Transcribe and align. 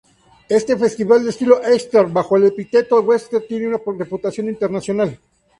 Este 0.59 0.75
festival 0.77 1.23
de 1.23 1.29
estilo 1.29 1.61
Eastern, 1.63 2.11
bajo 2.11 2.35
el 2.35 2.45
epíteto 2.45 3.01
Western, 3.01 3.45
tiene 3.47 3.67
una 3.67 3.79
reputación 3.99 4.49
internacional. 4.49 5.19